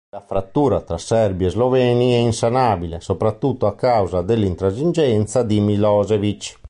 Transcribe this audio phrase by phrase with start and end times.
[0.15, 6.55] La frattura tra Serbi e Sloveni è insanabile, soprattutto a causa dell'intransigenza di Milošević.